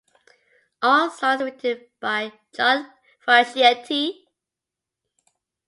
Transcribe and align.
All 0.81 1.11
songs 1.11 1.43
written 1.43 1.85
by 1.99 2.31
John 2.55 2.91
Frusciante. 3.23 4.23